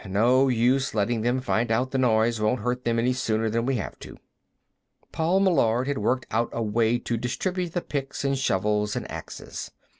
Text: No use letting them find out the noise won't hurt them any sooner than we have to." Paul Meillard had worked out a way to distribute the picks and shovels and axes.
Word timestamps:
No 0.09 0.47
use 0.47 0.95
letting 0.95 1.21
them 1.21 1.41
find 1.41 1.71
out 1.71 1.91
the 1.91 1.99
noise 1.99 2.41
won't 2.41 2.61
hurt 2.61 2.85
them 2.85 2.97
any 2.97 3.13
sooner 3.13 3.51
than 3.51 3.67
we 3.67 3.75
have 3.75 3.99
to." 3.99 4.17
Paul 5.11 5.41
Meillard 5.41 5.85
had 5.87 5.99
worked 5.99 6.25
out 6.31 6.49
a 6.51 6.63
way 6.63 6.97
to 6.97 7.17
distribute 7.17 7.73
the 7.73 7.81
picks 7.81 8.25
and 8.25 8.35
shovels 8.35 8.95
and 8.95 9.05
axes. 9.11 9.69